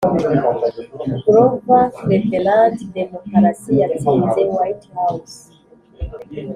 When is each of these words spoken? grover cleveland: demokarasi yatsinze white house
grover 1.23 1.85
cleveland: 1.97 2.77
demokarasi 2.95 3.71
yatsinze 3.81 4.41
white 4.57 4.85
house 4.95 5.37